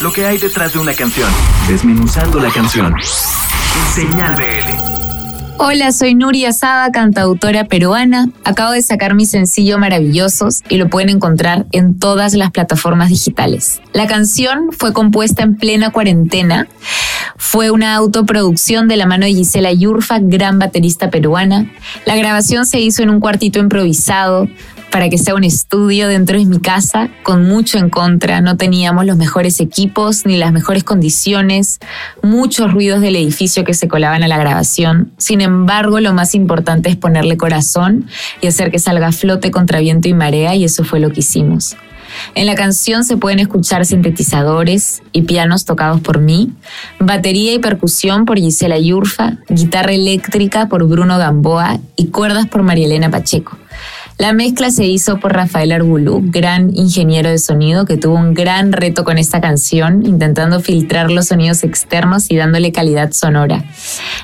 lo 0.00 0.12
que 0.12 0.24
hay 0.24 0.38
detrás 0.38 0.72
de 0.72 0.78
una 0.78 0.94
canción, 0.94 1.28
desmenuzando 1.68 2.40
la 2.40 2.50
canción. 2.50 2.94
Señal 3.94 4.34
BL. 4.34 5.00
Hola, 5.58 5.92
soy 5.92 6.14
Nuria 6.14 6.52
Sada, 6.52 6.90
cantautora 6.90 7.64
peruana. 7.64 8.30
Acabo 8.44 8.72
de 8.72 8.80
sacar 8.80 9.14
mi 9.14 9.26
sencillo 9.26 9.76
Maravillosos 9.78 10.62
y 10.70 10.78
lo 10.78 10.88
pueden 10.88 11.10
encontrar 11.10 11.66
en 11.72 11.98
todas 11.98 12.32
las 12.32 12.50
plataformas 12.50 13.10
digitales. 13.10 13.82
La 13.92 14.06
canción 14.06 14.70
fue 14.72 14.94
compuesta 14.94 15.42
en 15.42 15.56
plena 15.56 15.90
cuarentena. 15.90 16.66
Fue 17.36 17.70
una 17.70 17.94
autoproducción 17.94 18.88
de 18.88 18.96
la 18.96 19.04
mano 19.04 19.26
de 19.26 19.34
Gisela 19.34 19.70
Yurfa, 19.70 20.18
gran 20.18 20.58
baterista 20.58 21.10
peruana. 21.10 21.70
La 22.06 22.16
grabación 22.16 22.64
se 22.64 22.80
hizo 22.80 23.02
en 23.02 23.10
un 23.10 23.20
cuartito 23.20 23.58
improvisado 23.58 24.48
para 24.90 25.08
que 25.08 25.18
sea 25.18 25.34
un 25.34 25.44
estudio 25.44 26.08
dentro 26.08 26.38
de 26.38 26.44
mi 26.44 26.58
casa, 26.58 27.08
con 27.22 27.48
mucho 27.48 27.78
en 27.78 27.90
contra. 27.90 28.40
No 28.40 28.56
teníamos 28.56 29.06
los 29.06 29.16
mejores 29.16 29.60
equipos 29.60 30.26
ni 30.26 30.36
las 30.36 30.52
mejores 30.52 30.84
condiciones, 30.84 31.78
muchos 32.22 32.72
ruidos 32.72 33.00
del 33.00 33.16
edificio 33.16 33.64
que 33.64 33.74
se 33.74 33.88
colaban 33.88 34.22
a 34.22 34.28
la 34.28 34.38
grabación. 34.38 35.12
Sin 35.16 35.40
embargo, 35.40 36.00
lo 36.00 36.12
más 36.12 36.34
importante 36.34 36.90
es 36.90 36.96
ponerle 36.96 37.36
corazón 37.36 38.06
y 38.40 38.48
hacer 38.48 38.70
que 38.70 38.78
salga 38.78 39.08
a 39.08 39.12
flote 39.12 39.50
contra 39.50 39.80
viento 39.80 40.08
y 40.08 40.14
marea, 40.14 40.54
y 40.54 40.64
eso 40.64 40.84
fue 40.84 41.00
lo 41.00 41.10
que 41.10 41.20
hicimos. 41.20 41.76
En 42.34 42.46
la 42.46 42.54
canción 42.54 43.04
se 43.04 43.16
pueden 43.16 43.38
escuchar 43.38 43.86
sintetizadores 43.86 45.02
y 45.12 45.22
pianos 45.22 45.64
tocados 45.64 46.00
por 46.00 46.20
mí, 46.20 46.52
batería 46.98 47.54
y 47.54 47.58
percusión 47.58 48.24
por 48.24 48.38
Gisela 48.38 48.78
Yurfa, 48.78 49.38
guitarra 49.48 49.92
eléctrica 49.92 50.68
por 50.68 50.86
Bruno 50.88 51.18
Gamboa 51.18 51.78
y 51.96 52.08
cuerdas 52.08 52.46
por 52.46 52.62
María 52.62 52.86
Elena 52.86 53.10
Pacheco. 53.10 53.56
La 54.20 54.34
mezcla 54.34 54.70
se 54.70 54.84
hizo 54.84 55.18
por 55.18 55.32
Rafael 55.32 55.72
Arbulú, 55.72 56.20
gran 56.22 56.76
ingeniero 56.76 57.30
de 57.30 57.38
sonido 57.38 57.86
que 57.86 57.96
tuvo 57.96 58.16
un 58.16 58.34
gran 58.34 58.70
reto 58.70 59.02
con 59.02 59.16
esta 59.16 59.40
canción, 59.40 60.04
intentando 60.04 60.60
filtrar 60.60 61.10
los 61.10 61.28
sonidos 61.28 61.64
externos 61.64 62.30
y 62.30 62.36
dándole 62.36 62.70
calidad 62.70 63.12
sonora. 63.12 63.64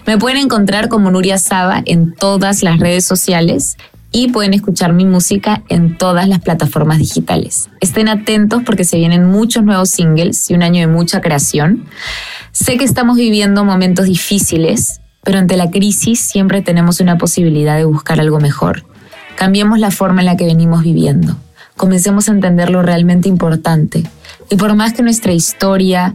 Me 0.06 0.18
pueden 0.18 0.36
encontrar 0.36 0.90
como 0.90 1.10
Nuria 1.10 1.38
Saba 1.38 1.82
en 1.86 2.12
todas 2.12 2.62
las 2.62 2.78
redes 2.78 3.06
sociales 3.06 3.78
y 4.12 4.28
pueden 4.28 4.52
escuchar 4.52 4.92
mi 4.92 5.06
música 5.06 5.62
en 5.70 5.96
todas 5.96 6.28
las 6.28 6.40
plataformas 6.40 6.98
digitales. 6.98 7.70
Estén 7.80 8.10
atentos 8.10 8.64
porque 8.66 8.84
se 8.84 8.98
vienen 8.98 9.24
muchos 9.24 9.64
nuevos 9.64 9.88
singles 9.88 10.50
y 10.50 10.54
un 10.54 10.62
año 10.62 10.80
de 10.80 10.88
mucha 10.88 11.22
creación. 11.22 11.86
Sé 12.52 12.76
que 12.76 12.84
estamos 12.84 13.16
viviendo 13.16 13.64
momentos 13.64 14.04
difíciles, 14.04 15.00
pero 15.24 15.38
ante 15.38 15.56
la 15.56 15.70
crisis 15.70 16.20
siempre 16.20 16.60
tenemos 16.60 17.00
una 17.00 17.16
posibilidad 17.16 17.78
de 17.78 17.86
buscar 17.86 18.20
algo 18.20 18.40
mejor. 18.40 18.84
Cambiemos 19.36 19.78
la 19.78 19.90
forma 19.90 20.22
en 20.22 20.26
la 20.26 20.36
que 20.36 20.46
venimos 20.46 20.82
viviendo. 20.82 21.36
Comencemos 21.76 22.28
a 22.28 22.32
entender 22.32 22.70
lo 22.70 22.82
realmente 22.82 23.28
importante. 23.28 24.02
Y 24.50 24.56
por 24.56 24.74
más 24.74 24.94
que 24.94 25.02
nuestra 25.02 25.32
historia 25.32 26.14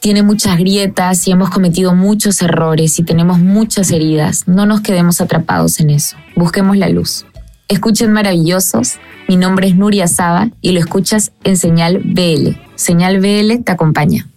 tiene 0.00 0.22
muchas 0.22 0.56
grietas 0.56 1.26
y 1.26 1.32
hemos 1.32 1.50
cometido 1.50 1.94
muchos 1.94 2.40
errores 2.42 2.98
y 3.00 3.02
tenemos 3.02 3.40
muchas 3.40 3.90
heridas, 3.90 4.46
no 4.46 4.64
nos 4.64 4.82
quedemos 4.82 5.20
atrapados 5.20 5.80
en 5.80 5.90
eso. 5.90 6.16
Busquemos 6.36 6.76
la 6.76 6.88
luz. 6.88 7.26
Escuchen 7.68 8.12
maravillosos. 8.12 9.00
Mi 9.26 9.36
nombre 9.36 9.66
es 9.66 9.74
Nuria 9.74 10.06
Saba 10.06 10.50
y 10.60 10.70
lo 10.70 10.78
escuchas 10.78 11.32
en 11.42 11.56
Señal 11.56 11.98
BL. 12.04 12.56
Señal 12.76 13.18
BL 13.18 13.64
te 13.64 13.72
acompaña. 13.72 14.28